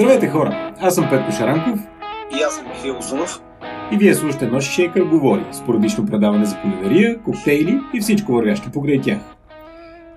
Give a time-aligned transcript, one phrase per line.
[0.00, 0.74] Здравейте хора!
[0.80, 1.80] Аз съм Петко Шаранков.
[2.38, 3.40] И аз съм Михаил Осунов.
[3.92, 9.00] И вие слушате Нощ Шейкър говори, споредично предаване за кулинария, коктейли и всичко вървящо покрай
[9.00, 9.18] тях.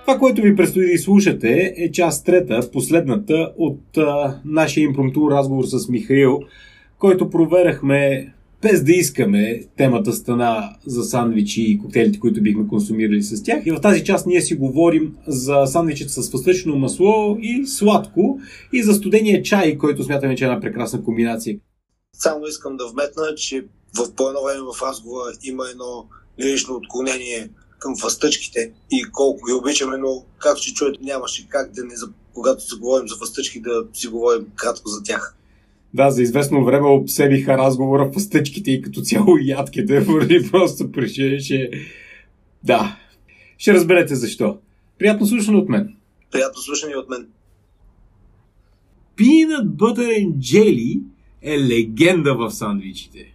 [0.02, 5.63] Това, което ви предстои да изслушате е част трета, последната от а, нашия импромту разговор
[5.63, 6.39] с Михаил,
[7.00, 8.32] който проверяхме
[8.64, 13.66] без да искаме, темата стана за сандвичи и коктейлите, които бихме консумирали с тях.
[13.66, 18.39] И в тази част ние си говорим за сандвичите с фъстъчно масло и сладко
[18.73, 21.59] и за студения чай, който смятаме, че е една прекрасна комбинация.
[22.17, 23.66] Само искам да вметна, че
[23.98, 26.05] в по едно време в разговора има едно
[26.39, 31.84] лирично отклонение към фъстъчките и колко ги обичаме, но както че чуете, нямаше как да
[31.84, 31.94] не,
[32.34, 35.38] когато се говорим за фъстъчки, да си говорим кратко за тях.
[35.93, 41.69] Да, за известно време обсебиха разговора в стъчките и като цяло ядките, поради просто пришеше.
[42.63, 42.97] Да.
[43.58, 44.58] Ще разберете защо.
[45.00, 45.95] Приятно слушане от мен.
[46.31, 47.27] Приятно слушане от мен.
[49.17, 51.02] Peanut Butter and Jelly
[51.41, 53.33] е легенда в сандвичите.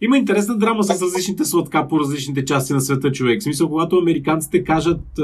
[0.00, 3.40] Има интересна драма с различните сладка по различните части на света, човек.
[3.40, 5.20] В смисъл, когато американците кажат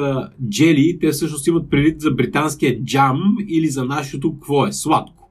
[0.48, 4.72] джели, те всъщност имат предвид за британския джам или за нашето какво е?
[4.72, 5.30] Сладко.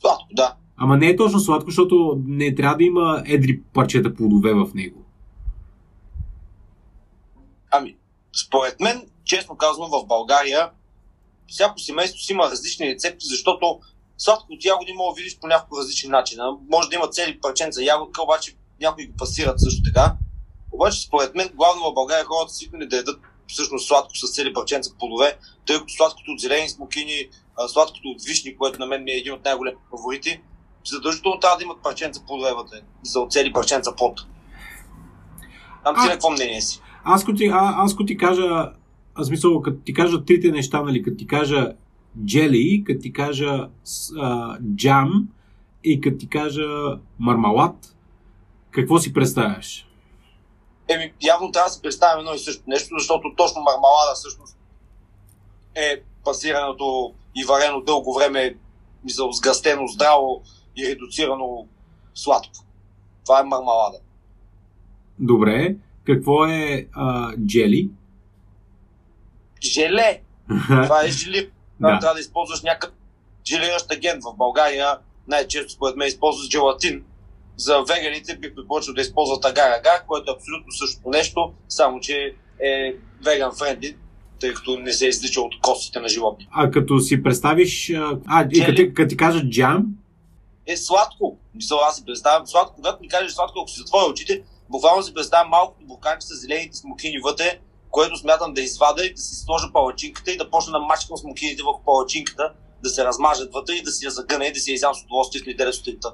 [0.00, 0.54] Сладко, да.
[0.76, 5.04] Ама не е точно сладко, защото не трябва да има едри парчета плодове в него.
[7.70, 7.96] Ами,
[8.46, 10.70] според мен, честно казвам, в България
[11.46, 13.80] всяко семейство си има различни рецепти, защото
[14.24, 16.38] Сладко от ягоди мога да видиш по някакъв различен начин.
[16.70, 20.14] Може да има цели парченца ягодка, обаче някои го пасират също така.
[20.72, 24.90] Обаче, според мен, главно в България хората свикнали да ядат всъщност сладко с цели парченца
[24.98, 27.28] плодове, тъй като сладкото от зелени смокини,
[27.68, 30.40] сладкото от вишни, което на мен ми е един от най-големите фаворити,
[30.84, 34.20] задължително трябва да имат парченца плодове вътре, за цели парченца плод.
[35.84, 36.80] Там ти на какво мнение си?
[37.04, 38.72] Аз като ти, а, аз ти кажа,
[39.14, 41.72] аз мисля, като ти кажа трите неща, нали, като ти кажа
[42.24, 43.68] джели, като ти кажа
[44.18, 45.28] а, джам
[45.84, 46.68] и като ти кажа
[47.18, 47.96] мармалад,
[48.70, 49.86] какво си представяш?
[50.88, 54.56] Еми, явно трябва да се представим едно и също нещо, защото точно мармалада всъщност
[55.74, 58.56] е пасираното и варено дълго време,
[59.04, 60.42] мисъл, сгъстено, здраво
[60.76, 61.66] и редуцирано
[62.14, 62.52] сладко.
[63.24, 63.98] Това е мармалада.
[65.18, 65.76] Добре.
[66.04, 67.90] Какво е а, джели?
[69.62, 70.22] Желе.
[70.66, 71.50] Това е жили.
[71.80, 71.98] Да.
[72.00, 72.90] Трябва да използваш някакъв
[73.46, 74.22] желиращ агент.
[74.22, 74.98] В България
[75.28, 77.04] най-често според мен използват желатин.
[77.56, 82.94] За веганите бих препоръчал да използват агар-агар, което е абсолютно същото нещо, само че е
[83.24, 83.96] веган френди,
[84.40, 86.48] тъй като не се излича от костите на животни.
[86.50, 87.92] А като си представиш...
[88.26, 89.86] А, и като, като ти кажат джам?
[90.66, 91.38] Е сладко.
[91.54, 92.74] Мисъл, аз си представям сладко.
[92.74, 96.76] Когато ми кажеш сладко, ако си затворя очите, буквално си представям малкото бурканче с зелените
[96.76, 97.58] смокини вътре,
[97.90, 101.62] което смятам да извада и да си сложа палачинката и да почна да мачкам смокините
[101.62, 102.52] в палачинката,
[102.82, 105.04] да се размажат вътре и да си я загъна и да си я изям с
[105.04, 106.08] удоволствие след 9 сутринта.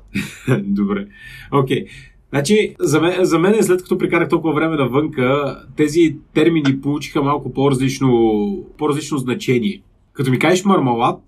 [0.63, 1.07] Добре.
[1.53, 1.85] Окей.
[1.85, 1.89] Okay.
[2.31, 7.53] Значи, за мен, за мен, след като прекарах толкова време навънка, тези термини получиха малко
[7.53, 9.83] по-различно, по-различно значение.
[10.13, 11.21] Като ми кажеш мармалад,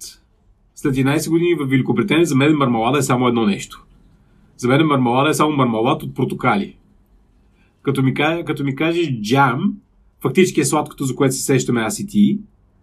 [0.74, 3.84] след 11 години в Великобритания, за мен мармалада е само едно нещо.
[4.56, 6.76] За мен мармалада е само мармалад от протокали.
[7.82, 9.74] Като ми, като ми кажеш джам,
[10.22, 12.38] фактически е сладкото, за което се сещаме аз и ти.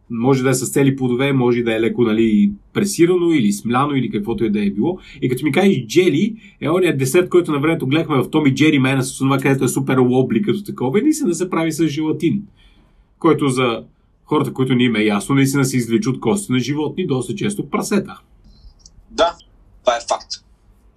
[0.09, 4.09] Може да е с цели плодове, може да е леко нали, пресирано или смляно или
[4.09, 4.97] каквото и да е било.
[5.21, 8.79] И като ми кажеш джели, е ония десерт, който на времето гледахме в Томи Джери
[8.79, 12.43] Мена с това, където е супер лобли като такова и наистина се прави с желатин.
[13.19, 13.83] Който за
[14.25, 17.69] хората, които ни има е ясно, наистина се извлича от кости на животни, доста често
[17.69, 18.19] прасета.
[19.11, 19.35] Да,
[19.83, 20.31] това е факт.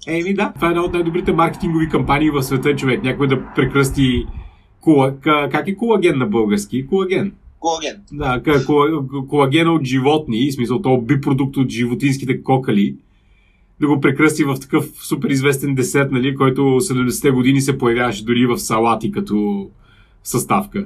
[0.07, 3.03] Еми да, това е една от най-добрите маркетингови кампании в света, човек.
[3.03, 4.27] Някой да прекръсти
[4.89, 6.87] Кола, как е колаген на български?
[6.87, 7.33] Колаген.
[7.59, 8.03] Колаген.
[8.13, 8.43] Да,
[9.29, 12.97] колагена от животни, в смисъл то бипродукт от животинските кокали,
[13.81, 18.47] да го прекръсти в такъв супер известен десерт, нали, който 70-те години се появяваше дори
[18.47, 19.69] в салати като
[20.25, 20.79] съставка.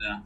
[0.00, 0.18] Да.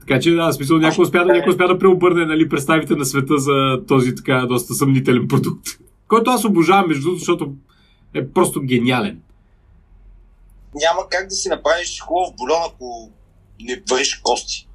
[0.00, 3.38] Така че, да, смисъл, някой успя, да, някой успя да преобърне нали, представите на света
[3.38, 5.66] за този така доста съмнителен продукт.
[6.08, 7.52] Който аз обожавам, между другото, защото
[8.14, 9.20] е просто гениален
[10.86, 13.10] няма как да си направиш хубав бульон, ако
[13.60, 14.68] не вариш кости.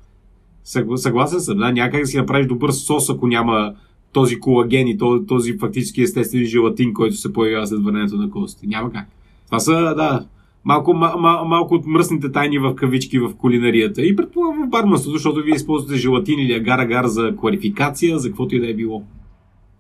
[0.95, 1.71] Съгласен съм, да.
[1.71, 3.75] Няма как да си направиш добър сос, ако няма
[4.11, 8.67] този колаген и този, този фактически естествен желатин, който се появява след върнението на кости.
[8.67, 9.07] Няма как.
[9.45, 10.25] Това са, да,
[10.63, 14.01] малко, мал, малко от мръсните тайни в кавички в кулинарията.
[14.01, 18.59] И предполагам в барманството, защото вие използвате желатин или агар-агар за квалификация, за каквото и
[18.59, 19.03] да е било.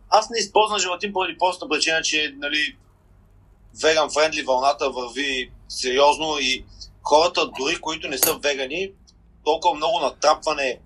[0.09, 2.77] Аз не използвам желатин поради просто причина, че нали,
[3.83, 6.65] веган френдли вълната върви сериозно и
[7.03, 8.91] хората, дори които не са вегани,
[9.45, 10.79] толкова много натрапване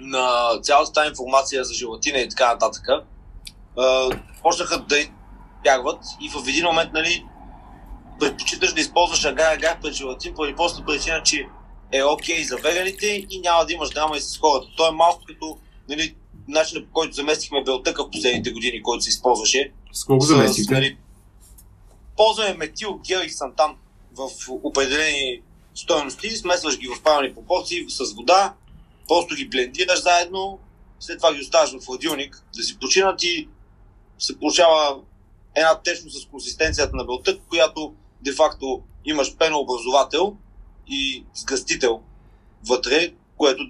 [0.00, 2.86] на цялата тази информация за желатина и така нататък,
[4.42, 4.96] почнаха да
[5.64, 7.24] бягват и в един момент, нали,
[8.20, 11.46] предпочиташ да използваш агар-агар пред желатин, поради просто причина, че
[11.92, 14.66] е окей okay за веганите и няма да имаш драма и с хората.
[14.76, 16.16] То е малко като нали,
[16.48, 19.72] начинът по който заместихме белтъка в последните години, който се използваше.
[19.92, 20.74] С колко заместихте?
[20.74, 20.98] Нали,
[22.16, 23.76] ползваме метил, гел и сантан
[24.16, 25.42] в определени
[25.74, 28.54] стоености, смесваш ги в правилни пропорции с вода,
[29.08, 30.58] просто ги блендираш заедно,
[31.00, 33.48] след това ги оставаш в хладилник да си починат и
[34.18, 35.00] се получава
[35.54, 40.36] една течност с консистенцията на белтък, която де-факто имаш пенообразовател
[40.86, 42.00] и сгъстител
[42.68, 43.62] вътре, което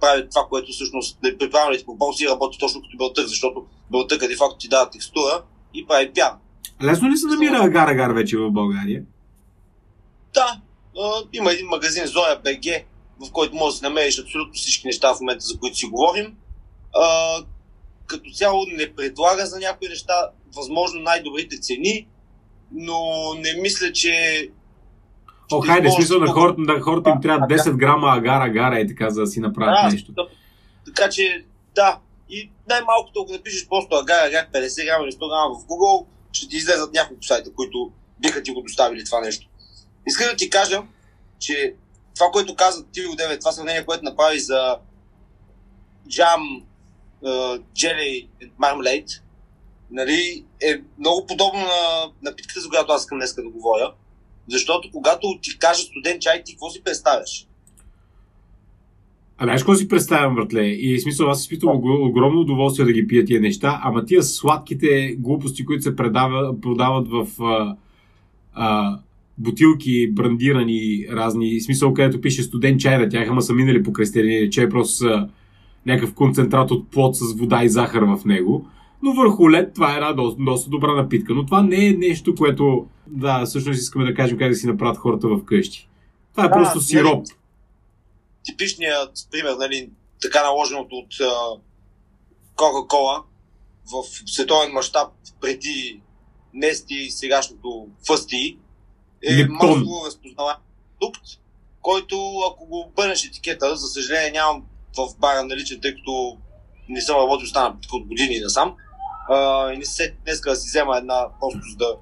[0.00, 4.68] прави това, което всъщност при правилните пропорции работи точно като белтък, защото белтъка де-факто ти
[4.68, 5.42] дава текстура
[5.74, 6.38] и прави пян.
[6.82, 9.02] Лесно ли се намира агар-агар вече в България?
[10.34, 10.60] Да,
[11.32, 12.86] има един магазин Зоя БГ,
[13.26, 16.36] в който можеш да си намериш абсолютно всички неща в момента, за които си говорим.
[16.94, 17.34] А,
[18.06, 20.14] като цяло не предлага за някои неща
[20.56, 22.06] възможно най-добрите цени,
[22.72, 23.00] но
[23.34, 24.48] не мисля, че
[25.52, 29.20] О, хайде, смисъл на хората, на хората им трябва 10 грама агар-агара и така, за
[29.20, 30.12] да си направят да, нещо.
[30.86, 31.44] Така че,
[31.74, 31.98] да.
[32.30, 36.56] И най-малкото, ако напишеш просто агар-агар 50 грама или 100 грама в Google, ще ти
[36.56, 39.48] излезат няколко сайта, които биха ти го доставили това нещо.
[40.06, 40.82] Искам да ти кажа,
[41.38, 41.74] че
[42.14, 44.76] това, което каза ти от 9, това сравнение, което направи за
[46.08, 46.62] джам,
[47.74, 49.08] джели, мармелейд,
[49.90, 53.92] нали, е много подобно на напитката, за която аз искам днес да говоря.
[54.48, 57.46] Защото когато ти кажа студент чай, ти какво си представяш?
[59.38, 60.66] А знаеш какво си представям, братле?
[60.66, 65.16] И в смисъл, аз изпитвам огромно удоволствие да ги пия тия неща, ама тия сладките
[65.18, 67.76] глупости, които се предава, продават в а,
[68.52, 68.98] а,
[69.40, 73.92] бутилки, брандирани разни, в смисъл, където пише студент чай на тях, ама са минали по
[73.92, 75.28] кръстени чай, просто са
[75.86, 78.68] някакъв концентрат от плод с вода и захар в него.
[79.02, 81.34] Но върху лед това е една доста, доста добра напитка.
[81.34, 84.96] Но това не е нещо, което, да, всъщност искаме да кажем как да си направят
[84.96, 85.88] хората в къщи.
[86.32, 87.14] Това е да, просто сироп.
[87.14, 87.36] Нали,
[88.44, 89.90] типичният пример, нали,
[90.22, 91.08] така наложеното от
[92.56, 93.22] Кока-Кола
[93.92, 95.08] в световен мащаб
[95.40, 96.00] преди
[96.54, 98.58] Нести и сегашното Фъсти
[99.22, 100.56] е масово разпознаван
[101.00, 101.24] продукт,
[101.82, 102.16] който
[102.50, 104.62] ако го обърнеш етикета, за съжаление нямам
[104.96, 106.38] в бара наличен, тъй като
[106.88, 108.76] не съм работил с тази от години насам.
[109.28, 111.96] А, и не се днес да си взема една, просто за да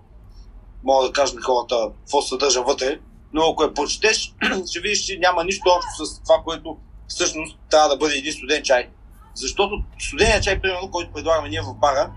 [0.84, 2.98] мога да кажа на хората какво съдържа вътре.
[3.32, 4.34] Но ако я прочетеш,
[4.70, 6.76] ще видиш, че няма нищо общо с това, което
[7.08, 8.88] всъщност трябва да бъде един студен чай.
[9.34, 12.12] Защото студения чай, примерно, който предлагаме ние в бара,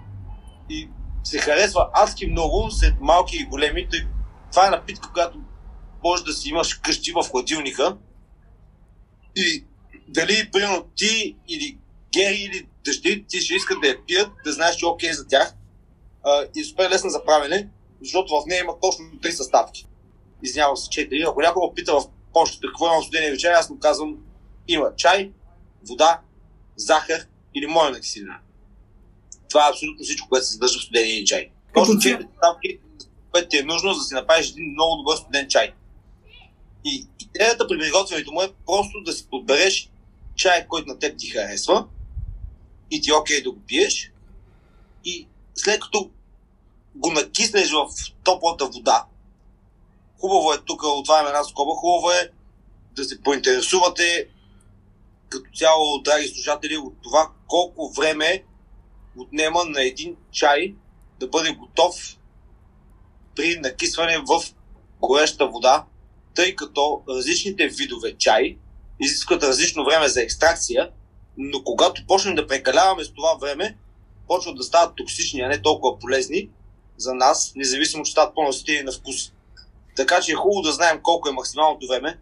[0.70, 0.90] и
[1.24, 4.00] се харесва адски много след малки и големи, тъй
[4.52, 5.40] това е напитка, която
[6.04, 7.98] може да си имаш къщи в хладилника.
[9.36, 9.66] И
[10.08, 11.78] дали, примерно, ти или
[12.14, 15.28] Гери или дъщери ти ще искат да я пият, да знаеш, че е окей за
[15.28, 15.54] тях.
[16.24, 17.70] А, и супер лесна за правене,
[18.02, 19.88] защото в нея има точно три съставки.
[20.44, 21.24] Извинявам се, четири.
[21.28, 22.04] Ако някой ме пита в
[22.34, 24.18] почтата какво има в студения вечер, аз му казвам
[24.68, 25.32] има чай,
[25.90, 26.22] вода,
[26.76, 28.40] захар или моя киселина.
[29.50, 31.50] Това е абсолютно всичко, което се съдържа в студения чай.
[31.74, 32.80] Точно четири съставки,
[33.32, 35.74] което ти е нужно, за да си направиш един много добър студен чай.
[36.86, 39.90] И идеята при приготвянето му е просто да си подбереш
[40.36, 41.86] чай, който на теб ти харесва
[42.92, 44.12] и ти е окей да го пиеш.
[45.06, 46.10] И след като
[46.96, 47.88] го накиснеш в
[48.24, 49.06] топлата вода,
[50.20, 52.32] хубаво е тук, отваряме една скоба, хубаво е
[52.96, 54.28] да се поинтересувате
[55.30, 58.44] като цяло, драги слушатели, от това колко време
[59.18, 60.76] отнема на един чай
[61.20, 62.18] да бъде готов
[63.42, 64.44] при накисване в
[65.02, 65.86] гореща вода,
[66.36, 68.58] тъй като различните видове чай
[69.00, 70.90] изискват различно време за екстракция,
[71.38, 73.78] но когато почнем да прекаляваме с това време,
[74.28, 76.50] почват да стават токсични, а не толкова полезни
[76.98, 79.32] за нас, независимо, че стават по-наситени на вкус.
[79.96, 82.20] Така че е хубаво да знаем колко е максималното време,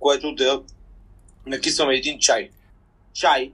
[0.00, 0.62] което да
[1.46, 2.50] накисваме един чай.
[3.12, 3.52] Чай,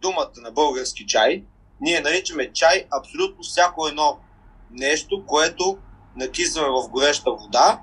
[0.00, 1.44] думата на български чай,
[1.80, 4.18] ние наричаме чай абсолютно всяко едно
[4.70, 5.78] нещо, което
[6.16, 7.80] накисваме в гореща вода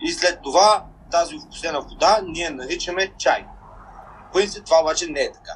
[0.00, 3.46] и след това тази вкусена вода ние наричаме чай.
[4.30, 5.52] В принцип това обаче не е така.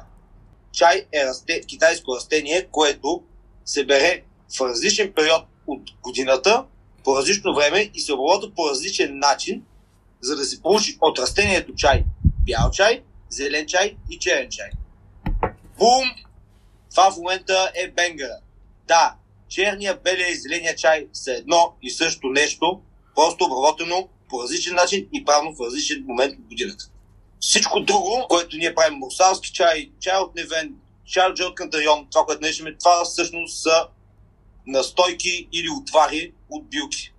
[0.71, 3.23] Чай е расте, китайско растение, което
[3.65, 4.23] се бере
[4.57, 6.65] в различен период от годината,
[7.03, 9.63] по различно време и се обработва по различен начин,
[10.21, 12.03] за да се получи от растението чай
[12.45, 14.69] бял чай, зелен чай и черен чай.
[15.77, 16.03] Бум!
[16.91, 18.37] Това в момента е бенгъра.
[18.87, 19.15] Да,
[19.51, 22.79] черния, белия и зеления чай са едно и също нещо,
[23.15, 26.85] просто обработено по различен начин и правно в различен момент от годината.
[27.39, 30.73] всичко друго, което ние правим, мурсалски чай, чай от Невен,
[31.05, 31.39] чай от
[31.75, 33.87] район, това, което наричаме, това всъщност са
[34.67, 37.13] настойки или отвари от билки.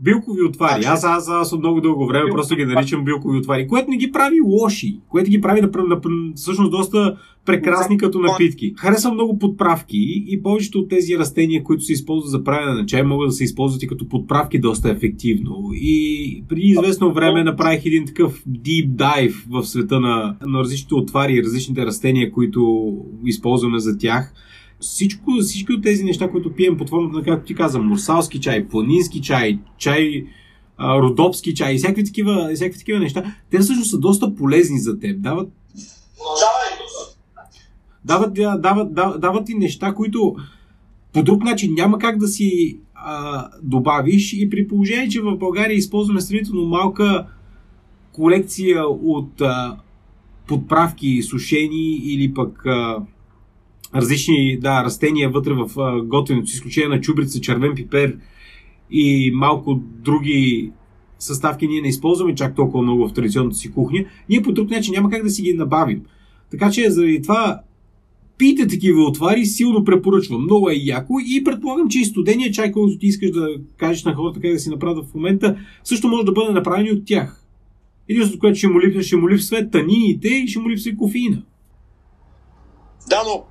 [0.00, 0.82] Билкови отвари.
[0.82, 3.90] Значи- Аз, аз, аз от много дълго време Билкови просто ги наричам билкови отвари, което
[3.90, 6.00] не ги прави лоши, което ги прави да, да,
[6.36, 8.74] всъщност доста прекрасни като напитки.
[8.76, 13.02] Харесвам много подправки и повечето от тези растения, които се използват за правене на чай,
[13.02, 15.70] могат да се използват и като подправки доста ефективно.
[15.72, 21.32] И преди известно време направих един такъв deep dive в света на, на различните отвари
[21.32, 22.92] и различните растения, които
[23.24, 24.34] използваме за тях
[24.80, 28.68] всичко, всички от тези неща, които пием под формата на, както ти каза, мурсалски чай,
[28.68, 30.24] планински чай, чай,
[30.76, 34.98] а, родопски чай и всякакви такива, всякакви такива неща, те всъщност са доста полезни за
[34.98, 35.20] теб.
[35.20, 35.48] Дават,
[38.04, 40.36] дават, да- дават, дават, дават и неща, които
[41.12, 45.76] по друг начин няма как да си а, добавиш и при положение, че в България
[45.76, 47.26] използваме сравнително малка
[48.12, 49.76] колекция от а,
[50.48, 52.96] подправки, сушени или пък а,
[53.94, 58.16] различни да, растения вътре в а, с изключение на чубрица, червен пипер
[58.90, 60.72] и малко други
[61.18, 64.94] съставки ние не използваме чак толкова много в традиционната си кухня, ние по друг начин
[64.94, 66.02] няма как да си ги набавим.
[66.50, 67.60] Така че заради това
[68.38, 70.42] пийте такива отвари, силно препоръчвам.
[70.42, 74.14] Много е яко и предполагам, че и студения чай, който ти искаш да кажеш на
[74.14, 77.44] хората как да си направят в момента, също може да бъде направен от тях.
[78.08, 81.42] Единственото, което ще му липсва, ще му липсва танините и ще му липсва и кофеина.
[83.08, 83.44] Да, но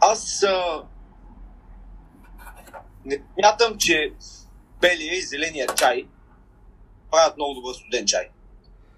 [0.00, 0.82] аз а...
[3.04, 4.12] не смятам, че
[4.80, 6.06] белия и зеления чай
[7.10, 8.28] правят много добър студен чай.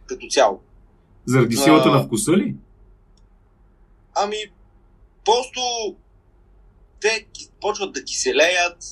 [0.06, 0.60] Като цяло.
[1.24, 1.92] Заради силата А.
[1.92, 2.54] на вкуса ли?
[4.20, 4.36] Ами,
[5.24, 5.60] просто
[7.00, 7.26] те
[7.60, 8.84] почват да киселеят,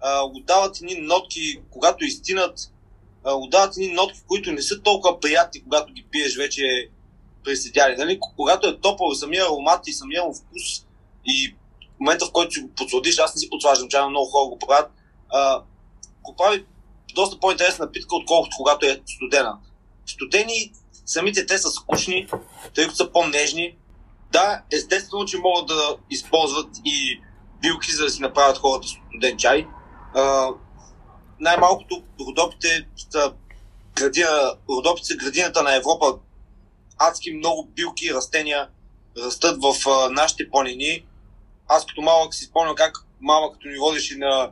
[0.00, 2.58] а, отдават едни нотки, когато изтинат,
[3.24, 6.88] а, отдават едни нотки, които не са толкова приятни, когато ги пиеш вече
[7.44, 7.96] преседяли.
[7.96, 8.20] Нали?
[8.36, 10.86] Когато е топъл самия аромат и самия му вкус
[11.26, 11.54] и
[11.96, 14.48] в момента, в който си го подсладиш, аз не си подсладжам чай, но много хора
[14.48, 14.90] го правят,
[15.28, 15.62] а,
[16.22, 16.64] го прави
[17.14, 19.58] доста по-интересна напитка, отколкото когато е студена.
[20.06, 20.72] Студени,
[21.06, 22.28] самите те са скучни,
[22.74, 23.76] тъй като са по-нежни,
[24.32, 27.20] да, естествено, че могат да използват и
[27.62, 29.66] билки, за да си направят хората студен чай.
[30.14, 30.48] А,
[31.40, 33.32] най-малкото родопите са
[33.96, 36.18] градина, родопите са градината на Европа.
[36.98, 38.68] Адски много билки и растения
[39.24, 41.04] растат в а, нашите планини.
[41.68, 44.50] Аз като малък си спомням как мама като ни водеше на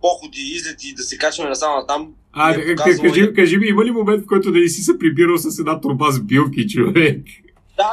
[0.00, 2.14] походи, излети да се качваме насам на там.
[2.32, 5.36] А, е кажи, кажи ми, има ли момент, в който да не си се прибирал
[5.38, 7.26] с една турба с билки, човек?
[7.76, 7.90] Да,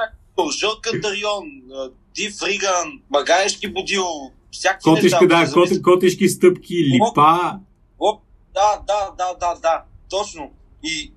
[0.59, 4.05] Жълт Кантарион, а, Див Риган, Магаешки Будил,
[4.51, 5.45] всякакви Котешки, неща.
[5.45, 7.59] да, кот, котешки стъпки, липа.
[7.99, 8.21] Оп,
[8.53, 10.51] да, да, да, да, да, точно.
[10.83, 11.11] И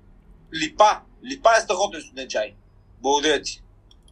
[0.63, 0.85] липа.
[1.31, 2.55] Липа е страхотен студен чай.
[3.03, 3.63] Благодаря ти.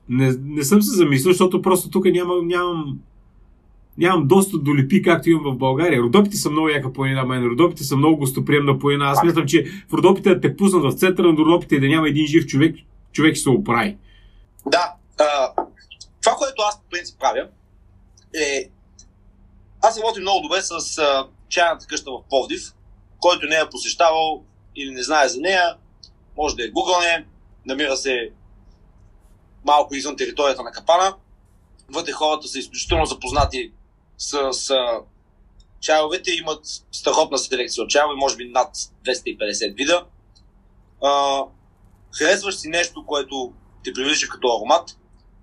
[0.09, 2.99] Не, не съм се замислил, защото просто тук нямам, нямам,
[3.99, 6.03] нямам достъп до липи, както имам в България.
[6.03, 7.47] Родопите са много яка планина, мен.
[7.47, 9.05] Родопите са много гостоприемна планина.
[9.05, 12.09] Аз смятам, че в Родопите да те пуснат в центъра на Родопите и да няма
[12.09, 12.77] един жив човек,
[13.13, 13.97] човек ще се оправи.
[14.67, 14.93] Да,
[16.21, 17.49] това, което аз по принцип правя,
[18.35, 18.71] е...
[19.83, 22.75] Аз работя много добре с а, чайната къща в Пловдив,
[23.21, 24.45] който не е посещавал
[24.77, 25.77] или не знае за нея,
[26.37, 27.27] може да е гугълне,
[27.67, 28.31] намира се
[29.65, 31.17] малко извън територията на Капана.
[31.89, 33.73] Вътре хората са изключително запознати
[34.19, 34.77] с, с
[35.81, 40.07] чайовете, имат страхотна селекция от чайове, може би над 250 вида.
[41.03, 41.43] А,
[42.19, 43.53] харесваш си нещо, което
[43.85, 44.99] те привлича като аромат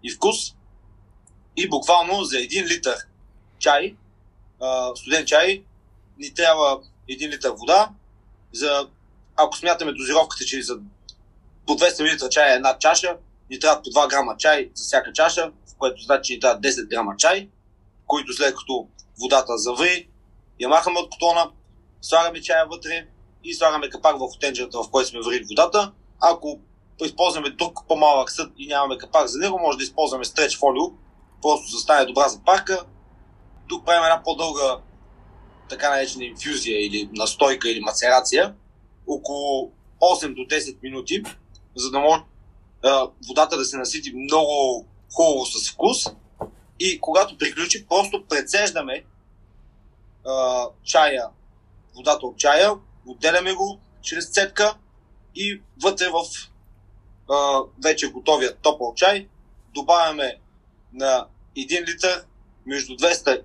[0.06, 0.38] и вкус
[1.58, 2.98] и буквално за 1 литър
[3.60, 3.96] чай,
[4.96, 5.64] студен чай,
[6.18, 7.90] ни трябва 1 литър вода.
[8.54, 8.88] За,
[9.36, 10.78] ако смятаме дозировката, че за
[11.68, 13.18] по 200 мл чай е една чаша,
[13.50, 16.88] ни трябва по 2 грама чай за всяка чаша, в което значи, ни трябва 10
[16.88, 17.50] грама чай,
[18.08, 18.88] които след като
[19.22, 20.10] водата заври,
[20.60, 21.52] я махаме от котона,
[22.02, 23.08] слагаме чая вътре
[23.44, 25.92] и слагаме капак в тенджерата, в който сме варили водата.
[26.20, 26.60] Ако
[27.04, 30.84] използваме друг по-малък съд и нямаме капак за него, може да използваме стреч фолио,
[31.42, 32.86] просто за стане добра запарка.
[33.68, 34.78] Тук правим една по-дълга
[35.70, 38.56] така наречена инфюзия или настойка или мацерация,
[39.08, 39.72] около
[40.02, 41.24] 8 до 10 минути,
[41.76, 42.22] за да може
[42.84, 44.86] а, водата да се насити много
[45.16, 45.98] хубаво с вкус.
[46.80, 49.04] И когато приключи, просто прецеждаме
[50.26, 51.28] а, чая,
[51.96, 52.72] водата от чая,
[53.06, 54.78] отделяме го чрез цетка
[55.36, 56.24] и вътре в
[57.84, 59.28] вече готовия топъл чай
[59.74, 60.38] добавяме
[60.94, 61.28] на
[61.58, 62.26] 1 литър
[62.66, 63.42] между 200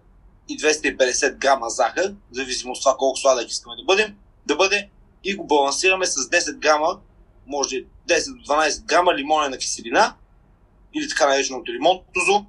[0.49, 4.89] и 250 грама захар, в зависимост от това колко сладък искаме да бъдем, да бъде
[5.25, 7.01] и го балансираме с 10 грама,
[7.47, 10.15] може 10 до 12 грама лимонена киселина
[10.95, 12.47] или така нареченото лимонтозо.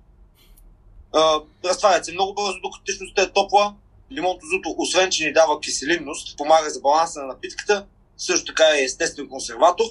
[1.65, 3.75] Разтварят се много бързо, докато течността е топла.
[4.11, 7.85] Лимонтозото, освен че ни дава киселинност, помага за баланса на напитката,
[8.17, 9.85] също така е естествен консерватор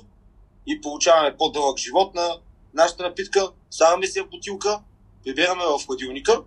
[0.66, 2.38] и получаваме по-дълъг живот на
[2.74, 3.48] нашата напитка.
[3.70, 4.80] Слагаме си в бутилка,
[5.24, 6.42] прибираме в хладилника.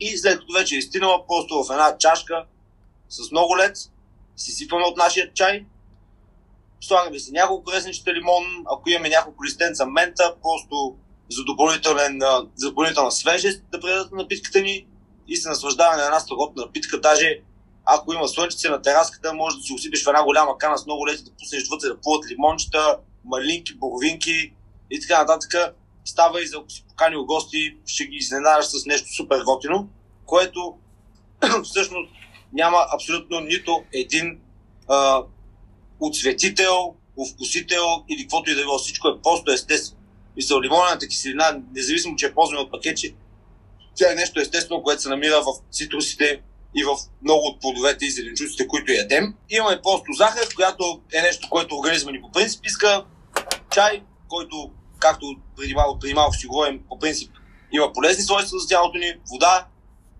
[0.00, 2.44] И след като вече е изтинала, просто в една чашка
[3.08, 3.76] с много лед,
[4.36, 5.66] си сипваме от нашия чай,
[6.80, 10.96] слагаме си няколко ресничета лимон, ако имаме няколко листенца мента, просто
[11.30, 11.42] за,
[12.56, 14.86] за допълнителна свежест да предадат на напитката ни.
[15.28, 17.00] И се наслаждаваме на една страхотна напитка.
[17.00, 17.40] Даже
[17.84, 21.06] ако има слънчице на тераската, може да си усипиш в една голяма кана с много
[21.06, 24.52] лети, да пуснеш вътре да плуват лимончета, малинки, боровинки
[24.90, 25.76] и така нататък.
[26.04, 29.88] Става и за ако си поканил гости, ще ги изненадаш с нещо супер готино,
[30.26, 30.74] което
[31.64, 32.12] всъщност
[32.52, 34.40] няма абсолютно нито един
[34.88, 35.22] а,
[36.00, 36.94] отцветител,
[37.32, 38.78] вкусител или каквото и да било.
[38.78, 40.02] Всичко е просто естествено.
[40.36, 43.14] Мисля, лимонената киселина, независимо, че я ползваме от пакетче,
[43.94, 46.40] тя е нещо естествено, което се намира в цитрусите
[46.74, 49.34] и в много от плодовете и зеленчуците, които ядем.
[49.50, 53.04] Имаме просто захар, която е нещо, което организма ни по принцип иска.
[53.70, 57.30] Чай, който, както преди малко, преди малко си говорим, по принцип
[57.72, 59.12] има полезни свойства за тялото ни.
[59.32, 59.66] Вода,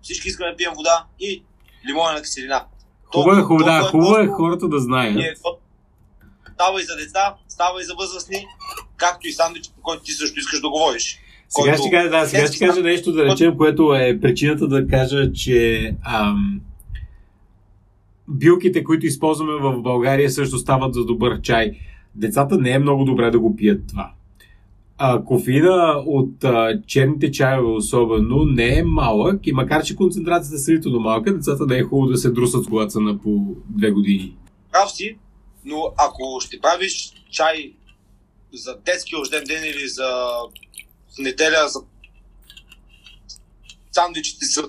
[0.02, 1.42] всички искаме да пием вода и
[1.88, 2.64] лимонена киселина.
[3.14, 5.16] Хубаво е, хубаво, да, хубаво е хората да знаят.
[5.16, 5.34] Е,
[6.54, 8.46] става и за деца, става и за възрастни,
[8.96, 11.18] както и сандвич, по който ти също искаш да говориш.
[11.48, 15.32] Сега ще кажа, да, сега ще кажа нещо, да речем, което е причината да кажа,
[15.32, 16.60] че ам,
[18.28, 21.78] билките, които използваме в България, също стават за добър чай.
[22.14, 24.12] Децата не е много добре да го пият това.
[24.98, 30.58] А, кофеина от а, черните чайове особено не е малък и макар, че концентрацията е
[30.58, 34.36] сравнително малка, децата не е хубаво да се друсат, когато са на по две години.
[34.72, 35.16] Прав си,
[35.64, 37.72] но ако ще правиш чай
[38.52, 40.28] за детски рожден ден или за
[41.18, 41.80] неделя за
[43.92, 44.62] сандвичите с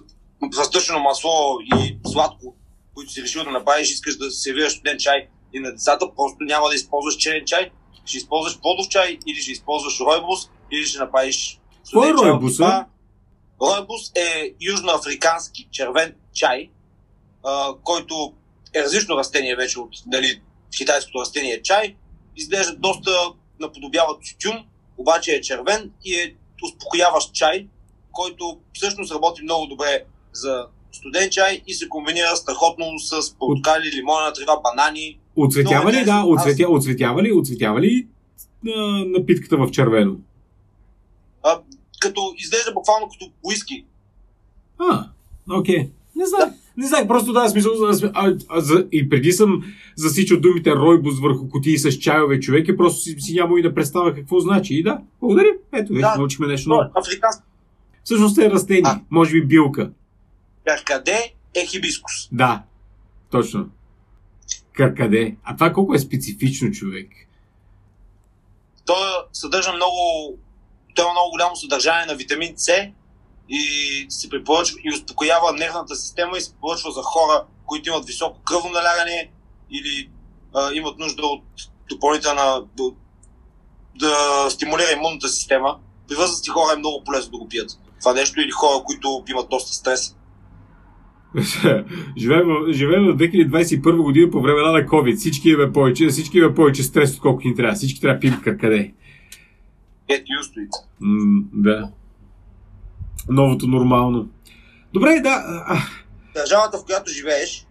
[0.58, 2.56] разтъчено масло и сладко,
[2.94, 6.38] които си решил да направиш, искаш да се виеш студен чай и на децата, просто
[6.40, 7.72] няма да използваш черен чай,
[8.06, 10.40] ще използваш плодов чай или ще използваш ройбус
[10.72, 11.60] или ще направиш
[11.94, 12.60] Кой е ройбус?
[13.62, 16.70] Ройбус е южноафрикански червен чай,
[17.44, 18.34] а, който
[18.74, 20.42] е различно растение вече от нали,
[20.78, 21.96] китайското растение чай.
[22.36, 23.12] Изглежда доста
[23.60, 24.66] наподобява тютюн,
[24.98, 27.68] обаче е червен и е успокояващ чай,
[28.12, 34.34] който всъщност работи много добре за студен чай и се комбинира страхотно с порткали, лимонена
[34.34, 35.20] трева, банани.
[35.36, 36.70] Оцветява ли, да, оцветя, аз...
[36.70, 38.08] оцветява ли, оцветява ли
[38.68, 40.16] а, напитката в червено?
[41.44, 41.60] А,
[42.00, 43.86] като изглежда буквално като уиски.
[44.78, 45.06] А,
[45.50, 45.78] окей.
[45.78, 45.90] Okay.
[46.16, 46.50] Не знам.
[46.50, 46.54] Да.
[46.78, 47.72] Не знам, просто да, смисъл,
[48.14, 49.64] а, а, за, и преди съм
[49.96, 53.74] засичал думите ройбус върху кутии с чайове човек и просто си, си няма и да
[53.74, 54.74] представя какво значи.
[54.74, 55.50] И да, благодаря.
[55.74, 56.82] Ето, вече да, научихме нещо ново.
[56.96, 57.44] Африкански.
[58.04, 59.00] Всъщност е растение, а.
[59.10, 59.92] може би билка.
[60.66, 62.30] Каркаде е хибискус.
[62.32, 62.64] Да,
[63.32, 63.70] точно.
[64.74, 65.36] Каркаде.
[65.44, 67.08] А това колко е специфично, човек?
[68.86, 69.98] Той съдържа много,
[70.96, 72.72] той има много голямо съдържание на витамин С,
[73.50, 73.62] и
[74.10, 78.70] се препоръчва и успокоява нервната система и се препоръчва за хора, които имат високо кръвно
[78.70, 79.32] налягане
[79.72, 80.10] или
[80.54, 81.44] а, имат нужда от
[81.90, 82.64] допълнителна
[83.96, 85.80] да стимулира имунната система.
[86.08, 87.72] При възрастни хора е много полезно да го пият.
[88.00, 90.16] Това нещо или хора, които имат доста стрес.
[92.18, 95.16] живеем, в, живеем в 2021 година по времена на COVID.
[95.16, 97.76] Всички имаме повече, всички имаме повече стрес, отколкото ни трябва.
[97.76, 98.94] Всички трябва пием къде.
[100.10, 100.72] Get used to it.
[101.02, 101.92] Mm, да
[103.30, 104.30] новото нормално.
[104.94, 105.66] Добре, да.
[106.36, 107.68] Държавата, в която живееш,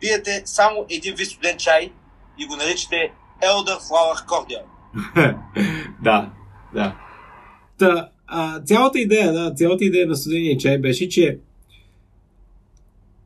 [0.00, 1.92] пиете само един вид студен чай
[2.38, 4.62] и го наричате Elder Flower Cordial.
[6.02, 6.30] да,
[6.74, 6.96] да.
[7.78, 11.38] Та, а, цялата идея, да, цялата идея на студения чай беше, че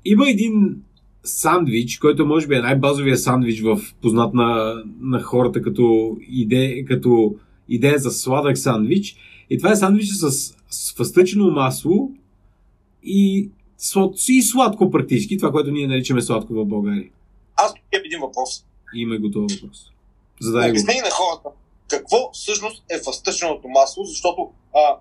[0.04, 0.82] има един
[1.24, 7.34] сандвич, който може би е най-базовия сандвич в познат на, на хората като идея, като
[7.68, 9.16] идея за сладък сандвич.
[9.50, 10.54] И това е сандвич с
[10.96, 12.10] фъстъчено масло
[13.02, 13.50] и,
[14.28, 17.10] и сладко практически, това, което ние наричаме сладко в България.
[17.56, 18.64] Аз имам един въпрос.
[18.94, 19.92] Има готов въпрос.
[20.40, 20.76] Задай го.
[20.76, 21.48] на хората
[21.88, 24.96] какво всъщност е фъстъченото масло, защото а,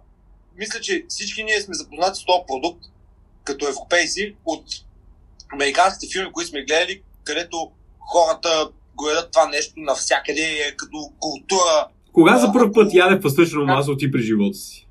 [0.58, 2.86] мисля, че всички ние сме запознати с този продукт
[3.44, 4.64] като европейци от
[5.54, 7.58] американските филми, които сме гледали, където
[8.00, 11.88] хората го ядат това нещо навсякъде, като култура.
[12.14, 14.88] Кога за първ път яде фъстъчено масло ти при живота си?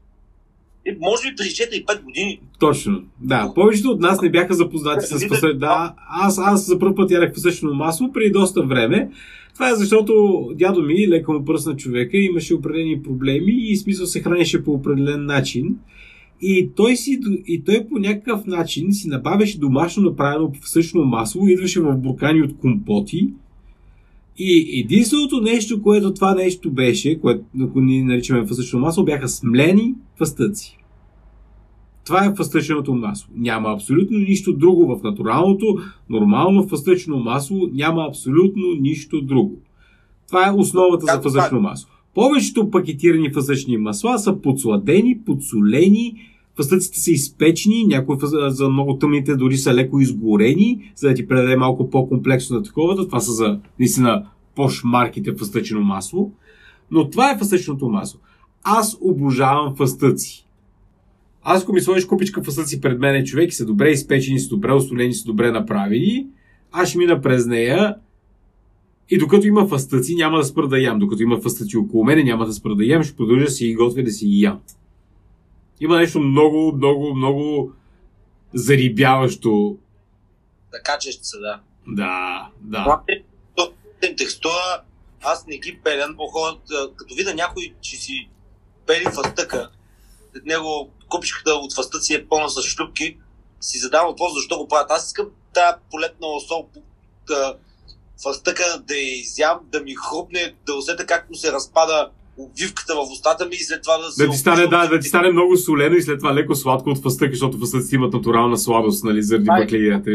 [0.86, 2.40] И може би преди 4-5 години.
[2.58, 3.02] Точно.
[3.20, 5.54] Да, повечето от нас не бяха запознати с фасъчно.
[5.54, 9.10] Да, аз, аз за първ път ядах фасъчно масло преди доста време.
[9.54, 14.22] Това е защото дядо ми, леко му пръсна човека, имаше определени проблеми и смисъл се
[14.22, 15.78] хранеше по определен начин.
[16.42, 21.80] И той, си, и той по някакъв начин си набавяше домашно направено фасъчно масло, идваше
[21.80, 23.28] в буркани от компоти.
[24.38, 30.78] И единственото нещо, което това нещо беше, което ние наричаме фасъчно масло, бяха смлени фастъци.
[32.04, 33.30] Това е фастъченото масло.
[33.36, 35.78] Няма абсолютно нищо друго в натуралното,
[36.10, 39.58] нормално фастъчно масло, няма абсолютно нищо друго.
[40.28, 41.90] Това е основата за фастъчно масло.
[42.14, 46.14] Повечето пакетирани фастъчни масла са подсладени, подсолени,
[46.56, 51.56] фастъците са изпечени, някои за много тъмните дори са леко изгорени, за да ти предаде
[51.56, 53.06] малко по-комплексно на таковата.
[53.06, 56.32] Това са за наистина по-шмарките фастъчено масло.
[56.90, 58.20] Но това е фастъчното масло.
[58.62, 60.46] Аз обожавам фастъци.
[61.42, 64.72] Аз ако ми сложиш купичка фасъци пред мен, човек и са добре изпечени, са добре
[64.72, 66.26] осолени, са добре направени,
[66.72, 67.96] аз ще мина през нея
[69.10, 70.98] и докато има фастъци, няма да спра да ям.
[70.98, 73.74] Докато има фастъци около мене, няма да спра да ям, ще продължа да си ги
[73.74, 74.58] готвя да си ги ям.
[75.80, 77.72] Има нещо много, много, много
[78.54, 79.76] зарибяващо.
[80.72, 81.60] Да качещ се, да.
[81.86, 83.00] Да, да.
[84.16, 84.82] Текстура,
[85.22, 88.28] аз не ги пеля, по хората, като видя някой, че си
[88.86, 89.70] пели фастъка,
[90.32, 93.18] след него купичката от фастъци е пълна с шлюпки,
[93.60, 94.90] си задавам въпрос защо го правят.
[94.90, 96.68] Аз искам тази полетна сол,
[97.26, 97.56] да,
[98.22, 103.12] фастъка да я изям, да ми хрупне, да усета как му се разпада обвивката в
[103.12, 104.26] устата ми и след това да се...
[104.26, 107.02] Да ти стане, да, да ти стане много солено и след това леко сладко от
[107.02, 109.60] фастъка, защото фастъците имат натурална сладост, нали, заради Ай.
[109.60, 110.10] баклеята.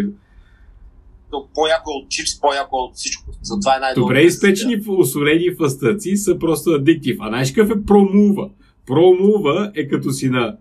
[1.29, 3.25] По-яко от чипс, по-яко от всичко.
[3.41, 4.01] Затова е най-добре.
[4.01, 7.17] Добре изпечени осолени фастъци са просто адиктив.
[7.19, 8.49] А знаеш какъв е промува?
[8.85, 10.57] Промува е като си на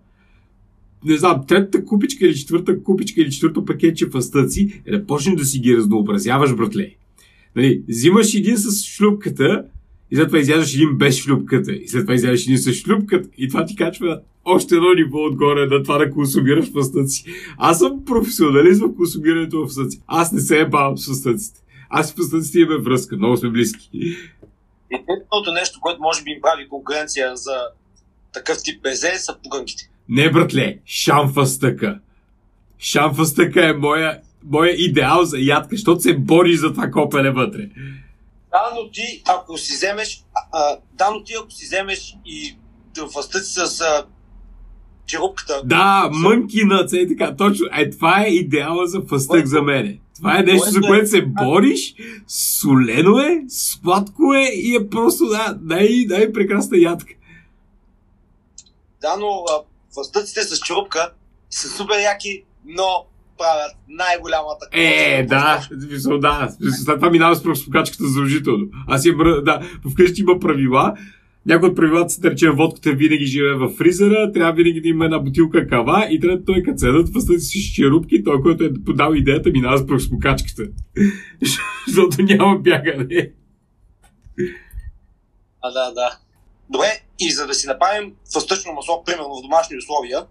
[1.04, 5.44] не знам, третата купичка или четвърта купичка или четвърто пакетче фастъци е да почнеш да
[5.44, 6.94] си ги разнообразяваш, братле.
[7.56, 9.64] Нали, взимаш един с шлюпката
[10.10, 11.72] и след това изяждаш един без шлюпката.
[11.72, 13.28] И след това изяждаш един с шлюпката.
[13.38, 17.24] И това ти качва още едно ниво отгоре на това да консумираш фастъци.
[17.58, 20.00] Аз съм професионалист в консумирането в фастъци.
[20.06, 21.60] Аз не се е бавам с фастъците.
[21.90, 23.16] Аз с фастъците имаме връзка.
[23.16, 23.88] Много сме близки.
[24.90, 27.56] Единственото нещо, което може би им прави конкуренция за
[28.32, 29.90] такъв тип безе, са пуганките.
[30.08, 31.98] Не, братле, шамфастъка.
[32.78, 37.68] Шамфастъка е моя, моя идеал за ядка, защото се бориш за това копеле вътре.
[38.56, 42.56] Да, но ти, ако си вземеш, а, да, но ти, ако си вземеш и
[43.12, 44.06] фастъци с а,
[45.06, 45.62] черупката.
[45.64, 47.66] Да, мънки на и така, точно.
[47.78, 50.00] Е, това е идеала за фастък за мене.
[50.16, 51.94] Това е нещо, за което се бориш,
[52.28, 57.14] солено е, сладко е и е просто да, най- най-прекрасна ядка.
[59.00, 59.62] Да, но а,
[59.94, 61.12] фастъците с черупка
[61.50, 63.06] са супер яки, но
[63.38, 66.48] правят най-голямата Е, да, смисъл, да.
[66.84, 68.66] След това минава с пръвспокачката задължително.
[68.88, 69.60] Аз имам, да,
[69.92, 70.94] вкъщи има правила.
[71.46, 75.04] Някои от правилата са, да речем, водката винаги живее в фризера, трябва винаги да има
[75.04, 79.12] една бутилка кава и трябва той като седат фастъци с черупки, той, който е подал
[79.14, 80.62] идеята, минава с пръвспокачката.
[81.86, 83.30] Защото няма бягане.
[85.62, 86.18] А, да, да.
[86.70, 86.86] Добре,
[87.20, 90.26] и за да си направим фастъчно масло, примерно в домашни условия,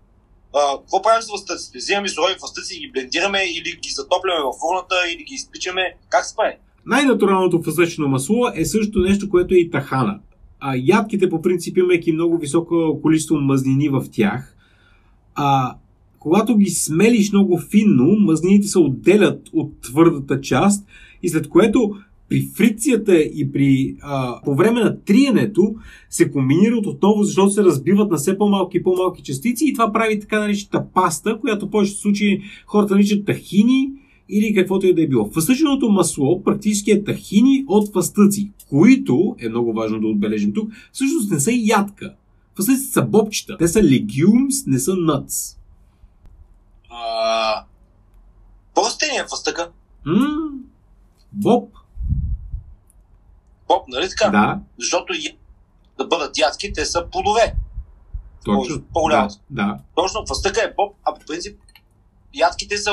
[0.81, 1.77] какво правим с фастъците?
[1.77, 5.81] Взимаме сурови фастъци и ги блендираме или ги затопляме в фурната или ги изпичаме.
[6.09, 6.53] Как се прави?
[6.85, 10.19] Най-натуралното фасъчно масло е също нещо, което е и тахана.
[10.59, 14.55] А ядките, по принцип, имайки много високо количество мазнини в тях,
[15.35, 15.75] а,
[16.19, 20.87] когато ги смелиш много финно, мазнините се отделят от твърдата част
[21.23, 21.95] и след което
[22.35, 25.75] при фрикцията и при, а, по време на триенето
[26.09, 30.19] се комбинират отново, защото се разбиват на все по-малки и по-малки частици и това прави
[30.19, 33.91] така наречената паста, която в повечето случаи хората наричат тахини
[34.29, 35.31] или каквото и да е било.
[35.31, 41.31] Фастъченото масло практически е тахини от фастъци, които, е много важно да отбележим тук, всъщност
[41.31, 42.15] не са ядка.
[42.57, 43.57] Фастъците са бобчета.
[43.57, 45.57] Те са legumes, не са nuts.
[46.89, 47.63] А,
[48.75, 49.69] по-растение е фастъка.
[50.05, 50.51] М-
[51.33, 51.69] боб.
[53.67, 54.29] Боб, нали така?
[54.31, 55.13] Да, Защото
[55.97, 57.55] да бъдат ядки, те са плодове.
[58.45, 58.81] точно.
[58.93, 59.29] По-голямо.
[59.49, 59.77] Да, да.
[59.95, 61.57] Точно, фастъка е боб, а по принцип
[62.33, 62.91] ядките са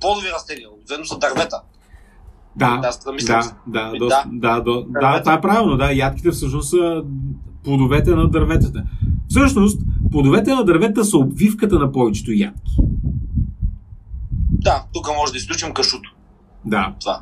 [0.00, 1.60] плодови растения, обикновено са дървета.
[2.56, 3.52] Да, Аз да мисля.
[3.66, 4.60] да, да, доста, да.
[4.60, 5.92] да, да, да, това е правилно, да.
[5.92, 7.02] Ядките всъщност са
[7.64, 8.84] плодовете на дърветата.
[9.28, 12.76] Всъщност, плодовете на дърветата са обвивката на повечето ядки.
[14.50, 16.14] Да, тук може да изключим кашуто.
[16.64, 16.94] Да.
[17.00, 17.20] Това.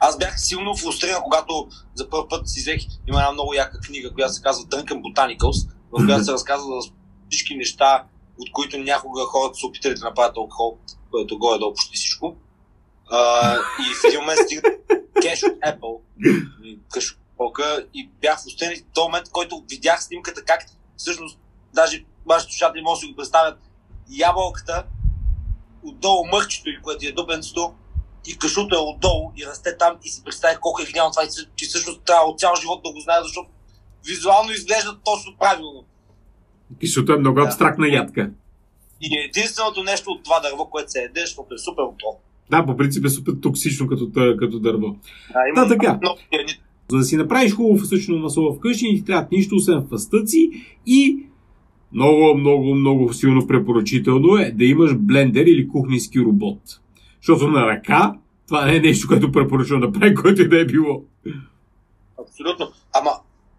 [0.00, 4.14] Аз бях силно фрустриран, когато за първ път си взех, има една много яка книга,
[4.14, 6.90] която се казва Drunken Botanicals, в която се разказва за
[7.30, 8.04] всички неща,
[8.38, 10.78] от които някога хората са опитали да направят алкохол,
[11.10, 12.36] което горе долу почти всичко.
[13.10, 14.62] А, и в един момент стига
[15.22, 16.00] кеш от Apple,
[17.38, 21.38] Apple, и бях в устен този момент, който видях снимката как всъщност,
[21.74, 23.58] даже вашите слушатели могат да си го представят,
[24.10, 24.86] ябълката,
[25.82, 27.74] отдолу мърчето и което е дупенцето,
[28.28, 31.66] и кашуто е отдолу и расте там и си представих колко е гениално това, че
[31.66, 33.48] всъщност трябва от цял живот да го знае, защото
[34.06, 35.84] визуално изглежда точно правилно.
[36.80, 37.46] Кишото е много Да.
[37.46, 38.30] абстрактна ядка.
[39.00, 42.18] И единственото нещо от това дърво, което се еде, защото е супер отровно.
[42.50, 44.96] Да, по принцип е супер токсично като, като дърво.
[45.54, 45.98] Да, Да, така.
[46.02, 46.18] много
[46.90, 50.50] За да си направиш хубаво фъстъчно масло вкъщи, ти трябва нищо, освен фъстъци
[50.86, 51.18] и
[51.92, 56.60] много, много, много силно препоръчително е да имаш блендер или кухненски робот.
[57.26, 58.14] Защото на ръка
[58.46, 61.04] това не е нещо, което препоръчвам да прави, което и да е било.
[62.22, 62.68] Абсолютно.
[63.00, 63.10] Ама,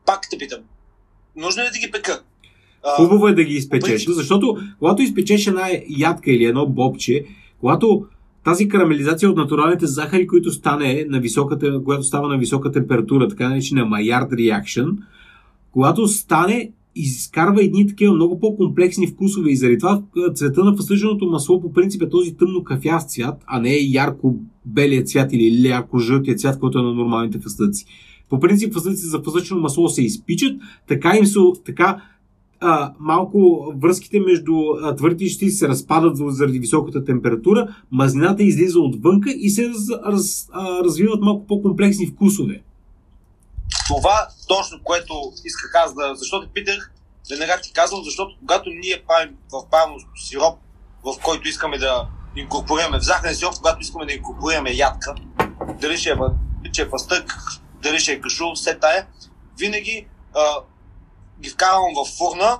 [0.06, 0.60] пак те питам.
[1.36, 2.22] Нужно ли да ги пека?
[2.96, 7.26] Хубаво е да ги изпечеш, защото когато изпечеш една ядка или едно бобче,
[7.60, 8.06] когато
[8.44, 13.50] тази карамелизация от натуралните захари, които стане на високата, която става на висока температура, така
[13.50, 14.98] наречена Maillard reaction,
[15.72, 16.72] когато стане,
[17.02, 20.02] изкарва едни такива много по-комплексни вкусове и заради това
[20.34, 25.04] цвета на фъстъченото масло по принцип е този тъмно кафяв цвят, а не ярко белия
[25.04, 27.86] цвят или ярко жълтия цвят, който е на нормалните фъстъци.
[28.30, 30.58] По принцип фъстъците за фъстъчено масло се изпичат,
[30.88, 32.02] така им се, така
[32.60, 38.44] а, малко връзките между а, твърдите и частици се разпадат за- заради високата температура, мазнината
[38.44, 39.70] излиза отвънка и се
[40.06, 42.62] раз, а, развиват малко по-комплексни вкусове.
[43.88, 46.16] Това точно, което исках аз да...
[46.16, 46.92] Защо питах,
[47.30, 50.60] веднага ти казвам, защото когато ние правим в правилното сироп,
[51.04, 55.16] в който искаме да инкорпорираме, в захарен сироп, когато искаме да инкорпорираме ядка,
[55.82, 57.38] дали ще е, че е пастък,
[57.82, 59.08] дали ще е кашу, все тая,
[59.60, 60.42] винаги а,
[61.40, 62.60] ги вкарвам в фурна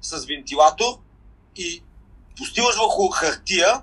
[0.00, 0.98] с вентилатор
[1.56, 1.82] и
[2.36, 3.82] постиваш върху хартия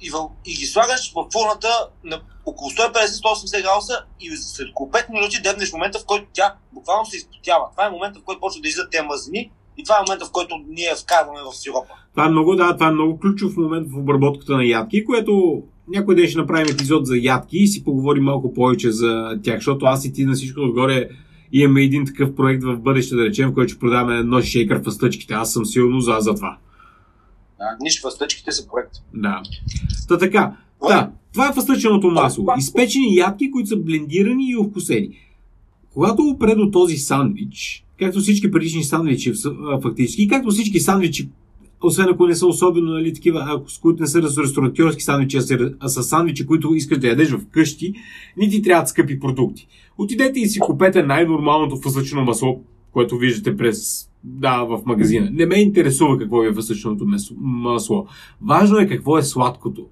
[0.00, 5.12] и, в, и ги слагаш в фурната на около 150-180 градуса и след около 5
[5.12, 7.64] минути дебнеш момента, в който тя буквално се изпотява.
[7.72, 10.32] Това е момента, в който почва да излизат тези мазнини и това е момента, в
[10.32, 11.94] който ние вкарваме в сиропа.
[12.10, 16.14] Това е много, да, това е много ключов момент в обработката на ядки, което някой
[16.14, 20.04] ден ще направим епизод за ядки и си поговорим малко повече за тях, защото аз
[20.04, 21.08] и ти на всичко отгоре
[21.52, 24.90] имаме един такъв проект в бъдеще, да речем, в който ще продаваме едно шейкър в
[24.90, 25.34] стъчките.
[25.34, 26.58] Аз съм силно за, за това.
[27.58, 28.92] Да, нищо стъчките са проект.
[29.14, 29.42] Да.
[30.08, 30.56] Та така.
[30.88, 32.46] Да, това е фъстъченото масло.
[32.58, 35.08] Изпечени ядки, които са блендирани и овкусени.
[35.92, 39.32] Когато опре до този сандвич, както всички предишни сандвичи
[39.82, 41.28] фактически, както всички сандвичи,
[41.82, 45.40] освен ако не са особено нали, такива, ако, с които не са ресторантьорски сандвичи, а
[45.40, 47.92] са, а са сандвичи, които искаш да ядеш вкъщи,
[48.36, 49.66] ни ти трябват скъпи продукти.
[49.98, 52.60] Отидете и си купете най-нормалното фъстъчно масло,
[52.92, 55.30] което виждате през да, в магазина.
[55.32, 58.06] Не ме интересува какво е фъстъчното месо- масло.
[58.42, 59.86] Важно е какво е сладкото.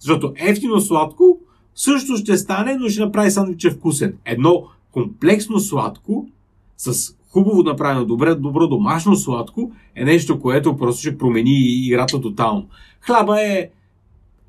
[0.00, 1.38] Защото ефтино сладко
[1.74, 4.14] също ще стане, но ще направи сандвича вкусен.
[4.24, 6.28] Едно комплексно сладко
[6.76, 12.66] с хубаво направено, добре, добро домашно сладко е нещо, което просто ще промени играта тотално.
[13.00, 13.68] Хляба е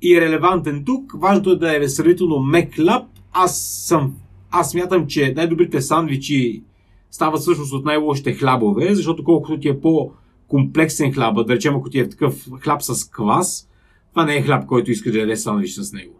[0.02, 1.12] и релевантен тук.
[1.16, 3.06] Важното е да е сравнително мек хляб.
[3.32, 4.14] Аз съм
[4.50, 6.62] аз смятам, че най-добрите сандвичи
[7.10, 11.98] стават всъщност от най-лошите хлябове, защото колкото ти е по-комплексен хляба, да речем ако ти
[11.98, 13.68] е такъв хляб с квас,
[14.12, 16.14] това не е хляб, който искаш да ядеш сандвич с него.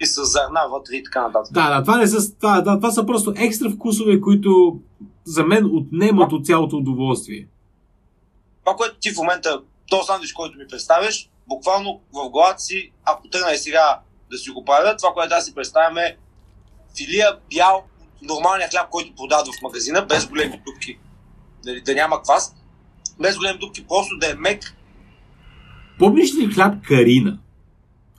[0.00, 1.52] И с зърна вътре и така нататък.
[1.52, 4.80] Да, да, това, не са, това, да, това са просто екстра вкусове, които
[5.24, 7.48] за мен отнемат от цялото удоволствие.
[8.64, 13.28] Това, което ти в момента, то сандвич, който ми представяш, буквално в главата си, ако
[13.28, 14.00] тръгна и сега
[14.30, 16.16] да си го правя, това, което аз си представям е
[16.96, 17.84] филия бял,
[18.22, 20.98] нормалния хляб, който продават в магазина, без големи дупки,
[21.64, 22.54] да, да няма квас,
[23.20, 24.76] без големи дупки, просто да е мек.
[26.00, 27.38] Помниш ли хляб Карина?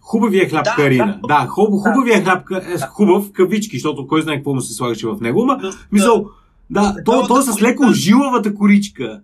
[0.01, 1.05] Хубавия хляб Да, Карина.
[1.21, 1.27] да.
[1.29, 4.73] Да, хуб, хубавия хляб, ка- е, хубав, в кавички, защото кой знае какво му се
[4.73, 5.59] слагаше в него, ма,
[5.91, 6.25] мисъл,
[6.69, 9.21] да, то, то е с леко жилавата коричка.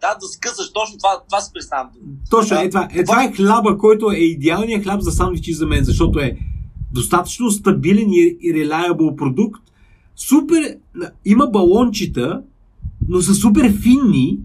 [0.00, 1.88] Да, да скъсаш точно това, това си представям.
[2.30, 2.62] Точно, Да.
[2.62, 6.18] е това, е, това е хляба, който е идеалният хляб за сандвичи за мен, защото
[6.18, 6.36] е
[6.92, 9.62] достатъчно стабилен и, и reliable продукт.
[10.16, 10.76] Супер,
[11.24, 12.42] има балончета,
[13.08, 14.38] но са супер финни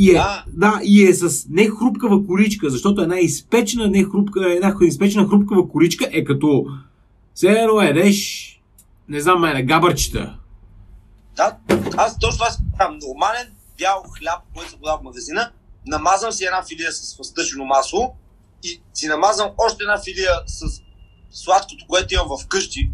[0.00, 0.44] и е, да.
[0.48, 0.80] Да.
[0.82, 6.66] и е с нехрупкава коричка, защото една изпечена, нехрупка, една изпечена хрупкава коричка е като
[7.34, 8.46] все едеш,
[9.08, 10.38] не знам, мене, габърчета.
[11.36, 11.56] Да,
[11.96, 12.92] аз точно си правя.
[12.92, 13.46] Нормален
[13.78, 15.50] бял хляб, който се продава в магазина,
[15.86, 18.14] намазвам си една филия с фъстъчено масло
[18.64, 20.82] и си намазвам още една филия с
[21.30, 22.90] сладкото, което имам вкъщи.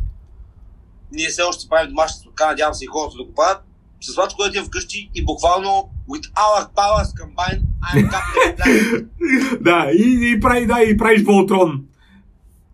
[1.13, 3.63] Ние все още правим домашна сладка, надявам се и хората да го правят.
[4.07, 9.07] С Владко е вкъщи и буквално with our powers combined, I'm Captain
[9.61, 11.85] да, и, и, прави, да, и правиш Волтрон.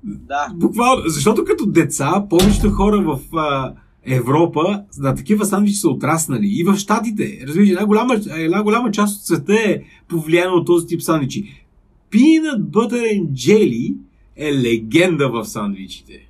[0.04, 0.52] Да.
[0.54, 3.72] Буквално, защото като деца, повечето хора в а,
[4.06, 6.46] Европа на такива сандвичи са отраснали.
[6.46, 7.40] И в Штатите.
[7.46, 11.66] Разбираш, една голяма, една голяма част от света е повлияна от този тип сандвичи.
[12.12, 13.94] Peanut Butter and Jelly
[14.36, 16.28] е легенда в сандвичите.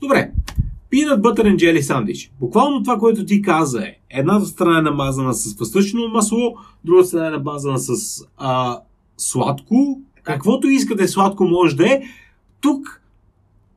[0.00, 0.30] Добре,
[0.96, 2.32] Peanut Butter and Jelly сандвич.
[2.40, 7.26] Буквално това, което ти каза е една страна е намазана с фъстъчно масло, друга страна
[7.26, 8.80] е намазана с а,
[9.16, 10.00] сладко.
[10.22, 12.02] Каквото искате сладко може да е.
[12.60, 13.02] Тук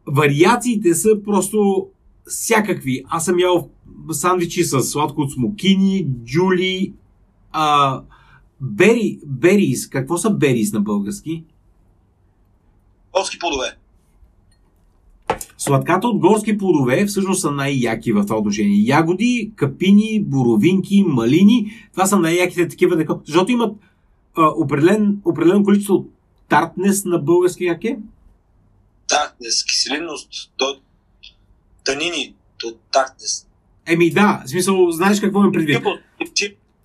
[0.07, 1.87] вариациите са просто
[2.25, 3.03] всякакви.
[3.09, 3.69] Аз съм ял
[4.11, 6.93] сандвичи с сладко от смокини, джули,
[7.51, 8.01] а,
[8.61, 9.89] бери, берис.
[9.89, 11.43] Какво са берис на български?
[13.13, 13.78] Горски плодове.
[15.59, 18.83] Сладката от горски плодове всъщност са най-яки в това отношение.
[18.85, 21.71] Ягоди, капини, боровинки, малини.
[21.91, 23.75] Това са най-яките такива, защото имат
[24.37, 26.05] а, определен, определено количество
[26.49, 27.97] тартнес на български як е?
[29.07, 30.79] Тартнес, киселинност, то,
[31.85, 33.47] танини, то тартнес.
[33.87, 35.83] Еми да, в смисъл, знаеш какво ми предвид?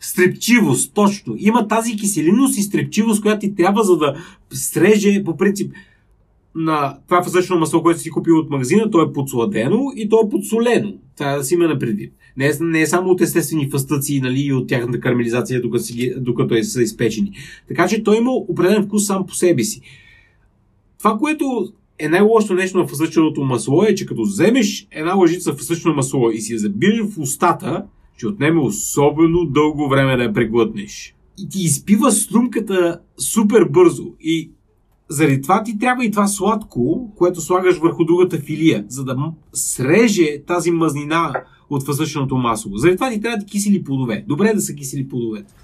[0.01, 1.35] Стрепчивост, точно.
[1.39, 5.73] Има тази киселинност и стрепчивост, която ти трябва за да среже, по принцип,
[6.55, 10.31] на това фасъчно масло, което си купил от магазина, то е подсладено и то е
[10.31, 10.93] подсолено.
[11.17, 12.13] Това да си има на предвид.
[12.37, 16.15] Не е, не е само от естествени фастъци нали, и от тяхната кармелизация, докато, си,
[16.17, 17.33] докато е, са изпечени.
[17.69, 19.81] Така че той има определен вкус сам по себе си.
[20.99, 25.95] Това, което е най-лошото нещо на фасъченото масло е, че като вземеш една лъжица фасъчно
[25.95, 27.85] масло и си я забиеш в устата,
[28.17, 31.15] ще отнеме особено дълго време да я преглътнеш.
[31.39, 34.15] И ти изпива струмката супер бързо.
[34.21, 34.51] И
[35.09, 39.17] заради това ти трябва и това сладко, което слагаш върху другата филия, за да
[39.53, 41.33] среже тази мазнина
[41.71, 42.77] от въздушното масло.
[42.77, 44.25] Заради това ти трябва да кисели плодове.
[44.29, 45.55] Добре е да са кисели плодовете.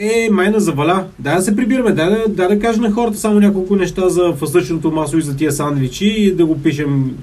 [0.00, 1.06] Е, майна заваля.
[1.18, 1.92] Дай да се прибираме.
[1.92, 5.36] Дай да, дай да кажем на хората само няколко неща за фъстъчното масло и за
[5.36, 7.18] тия сандвичи и да го пишем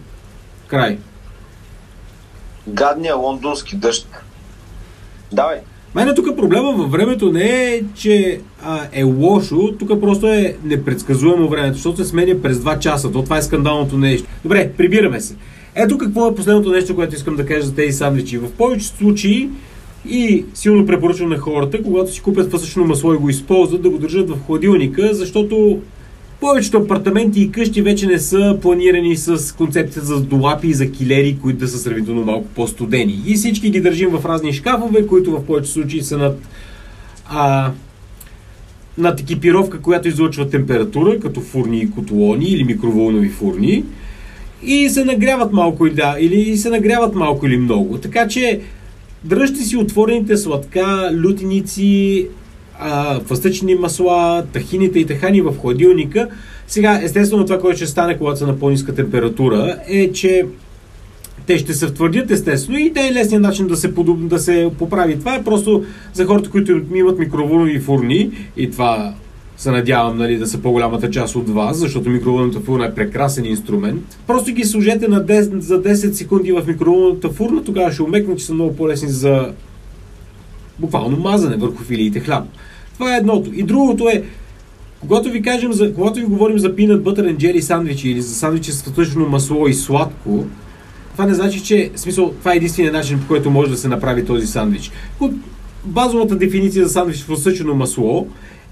[0.68, 1.00] край.
[2.68, 4.08] Гадния лондонски дъжд.
[5.32, 5.62] Давай.
[5.96, 11.50] Мене тук проблема във времето не е, че а, е лошо, тук просто е непредсказуемо
[11.50, 13.12] времето, защото се сменя през 2 часа.
[13.12, 14.28] То това е скандалното нещо.
[14.44, 15.36] Добре, прибираме се.
[15.76, 18.38] Ето какво е последното нещо, което искам да кажа за тези сандвичи.
[18.38, 19.50] В повечето случаи
[20.10, 23.98] и силно препоръчвам на хората, когато си купят фасъчно масло и го използват, да го
[23.98, 25.80] държат в хладилника, защото
[26.46, 31.38] повечето апартаменти и къщи вече не са планирани с концепция за долапи и за килери,
[31.42, 33.22] които да са сравнително малко по-студени.
[33.26, 36.40] И всички ги държим в разни шкафове, които в повечето случаи са над,
[37.28, 37.72] а,
[38.98, 43.84] над екипировка, която излъчва температура, като фурни и котлони или микроволнови фурни.
[44.64, 47.98] И се нагряват малко или да, или се нагряват малко или много.
[47.98, 48.62] Така че
[49.24, 52.28] дръжте си отворените сладка, лютеници,
[52.80, 56.28] а, фастъчни масла, тахините и тахани в хладилника.
[56.68, 60.46] Сега, естествено, това, което ще стане, когато са на по-ниска температура, е, че
[61.48, 64.28] те ще се втвърдят естествено и е лесният начин да се, подоб...
[64.28, 65.20] да се поправи.
[65.20, 65.84] Това е просто
[66.14, 69.14] за хората, които имат микроволнови фурни и това
[69.58, 74.18] се надявам нали, да са по-голямата част от вас, защото микроволновата фурна е прекрасен инструмент.
[74.28, 78.46] Просто ги служете на 10, за 10 секунди в микроволновата фурна, тогава ще умекнат, че
[78.46, 79.52] са много по-лесни за
[80.80, 82.44] буквално мазане върху филиите хляб.
[82.94, 83.52] Това е едното.
[83.54, 84.24] И другото е,
[85.00, 88.72] когато ви, кажем за, когато ви говорим за butter and jelly сандвичи или за сандвичи
[88.72, 90.46] с тъчно масло и сладко,
[91.12, 94.26] това не значи, че смисъл, това е единствения начин, по който може да се направи
[94.26, 94.92] този сандвич.
[95.84, 98.28] Базовата дефиниция за сандвич с фасъчено масло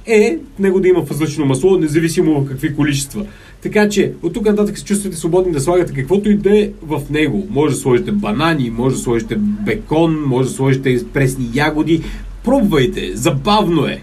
[0.05, 3.25] е него да има въздушно масло, независимо в какви количества.
[3.61, 7.01] Така че от тук нататък се чувствате свободни да слагате каквото и да е в
[7.09, 7.47] него.
[7.49, 12.03] Може да сложите банани, може да сложите бекон, може да сложите пресни ягоди.
[12.43, 14.01] Пробвайте, забавно е.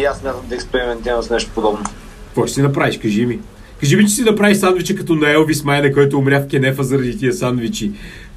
[0.00, 1.84] И аз мятам да експериментирам с нещо подобно.
[2.26, 3.38] Какво ще си направиш, кажи ми?
[3.80, 7.18] Кажи ми, че си направиш сандвича като на Елвис Майна, който умря в Кенефа заради
[7.18, 7.92] тия сандвичи.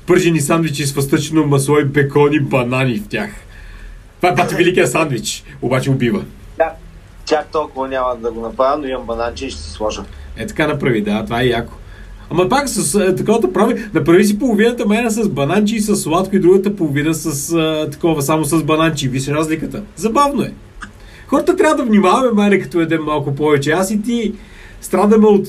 [0.08, 3.30] Пържени сандвичи с фъстъчно масло и бекон и банани в тях.
[4.18, 6.24] Това е пати великия сандвич, обаче убива.
[7.26, 10.04] Чак толкова няма да го направя, но имам бананче и ще си сложа.
[10.38, 11.74] Е така направи, да, това е яко.
[12.30, 16.36] Ама пак с е, такова прави, направи си половината майна с бананчи и с сладко
[16.36, 19.08] и другата половина с е, такова само с бананчи.
[19.08, 19.84] Виж разликата.
[19.96, 20.54] Забавно е.
[21.28, 23.72] Хората трябва да внимаваме, майна, като едем малко повече.
[23.72, 24.34] Аз и ти
[24.82, 25.48] страдаме от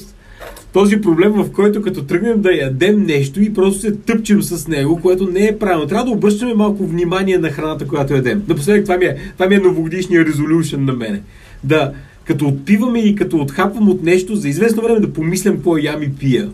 [0.72, 5.00] този проблем, в който като тръгнем да ядем нещо и просто се тъпчем с него,
[5.02, 5.86] което не е правилно.
[5.86, 8.42] Трябва да обръщаме малко внимание на храната, която ядем.
[8.48, 11.22] Напоследък това ми е, това ми е новогодишния резолюшен на мене.
[11.64, 11.94] Да
[12.24, 16.16] като отпиваме и като отхапвам от нещо, за известно време да помислям какво ям и
[16.16, 16.50] пия.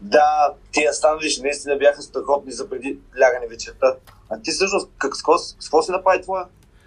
[0.00, 3.96] Да, тия сандвичи наистина бяха страхотни за преди лягане вечерта.
[4.30, 6.44] А ти всъщност, как, с, какво, се направи твоя?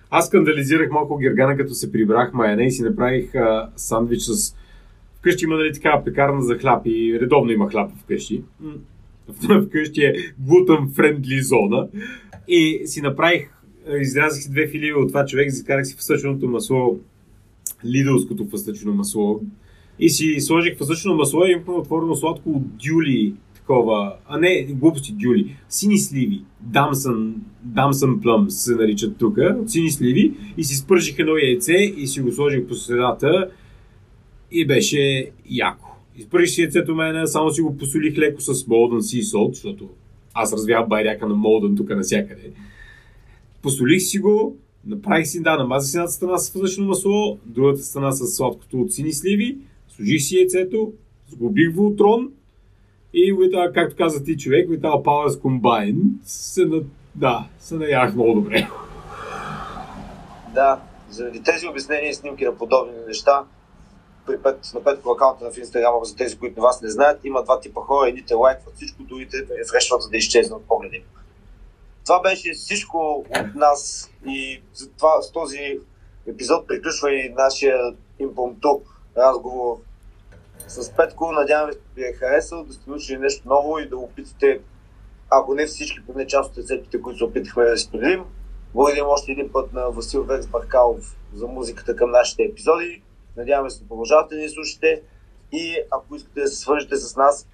[0.10, 4.56] Аз скандализирах малко Гергана, като се прибрах майена и си направих а, сандвич с...
[5.18, 8.44] Вкъщи има нали така пекарна за хляб и редовно има хляб вкъщи.
[9.68, 11.88] Вкъщи е глутън френдли зона.
[12.48, 13.50] И си направих,
[14.02, 17.00] изрязах си две филии от това човек, закарах си фъстъченото масло,
[17.86, 19.42] лидълското фъстъчено масло.
[20.00, 25.14] И си сложих фъстъчено масло и имахме отворено сладко от дюли, такова, а не глупости
[25.14, 29.38] дюли, сини сливи, дамсън, дамсън плъм се наричат тук,
[29.68, 33.50] сини сливи и си спържих едно яйце и си го сложих по средата
[34.52, 35.90] и беше яко.
[36.18, 39.90] Изпържих си яйцето мене, само си го посолих леко с Molden Sea Salt, защото
[40.36, 42.52] аз развявам байряка на Molden тук навсякъде.
[43.62, 48.12] Посолих си го, направих си, да, намазах си едната страна с фъзъчно масло, другата страна
[48.12, 49.58] с сладкото от сини сливи,
[49.90, 50.94] сложих си яйцето,
[51.30, 52.32] сглобих Волтрон
[53.14, 56.82] и with, както каза ти човек, with our powers combined, се, на,
[57.16, 58.68] да, се наях много добре.
[60.54, 60.80] Да,
[61.10, 63.44] заради тези обяснения и снимки на подобни неща,
[64.26, 67.60] при пет, на пет акаунта в Инстаграма, за тези, които вас не знаят, има два
[67.60, 68.10] типа хора.
[68.10, 71.04] Едните лайкват всичко, другите рефрешват, за да изчезнат погледи.
[72.06, 75.80] Това беше всичко от нас и за това, с този
[76.28, 78.80] епизод приключва и нашия импомту
[79.18, 79.78] разговор
[80.68, 81.32] с Петко.
[81.32, 84.60] Надявам се, ви е харесал, да сте научили нещо ново и да опитате,
[85.30, 88.24] ако не всички, поне част от рецептите, които се опитахме да споделим.
[88.74, 93.02] Благодарим още един път на Васил Векс Баркалов за музиката към нашите епизоди.
[93.38, 95.02] Надяваме се да продължавате да ни слушате
[95.52, 97.48] и ако искате да се свържете с нас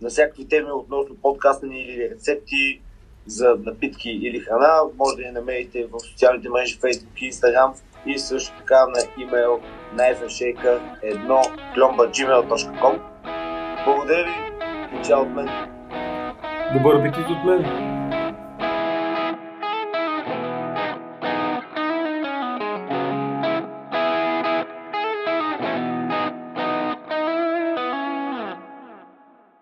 [0.00, 2.80] на всякакви теми относно подкаста ни или рецепти
[3.26, 7.72] за напитки или храна, може да ни намерите в социалните мрежи Facebook и Instagram
[8.06, 9.60] и също така на имейл
[9.94, 11.74] knifeandshake1
[13.84, 14.32] Благодаря ви
[15.00, 15.48] и чао от мен!
[16.74, 17.97] Добър апетит от мен!